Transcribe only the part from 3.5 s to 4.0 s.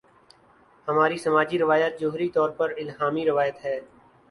ہے۔